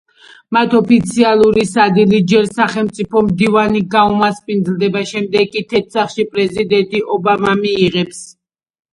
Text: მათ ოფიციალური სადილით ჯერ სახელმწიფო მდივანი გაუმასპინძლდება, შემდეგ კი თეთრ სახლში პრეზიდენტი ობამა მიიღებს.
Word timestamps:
მათ 0.55 0.71
ოფიციალური 0.77 1.63
სადილით 1.71 2.23
ჯერ 2.31 2.47
სახელმწიფო 2.59 3.21
მდივანი 3.27 3.81
გაუმასპინძლდება, 3.95 5.03
შემდეგ 5.11 5.51
კი 5.57 5.63
თეთრ 5.73 5.93
სახლში 5.97 6.25
პრეზიდენტი 6.31 7.03
ობამა 7.17 7.53
მიიღებს. 7.61 8.23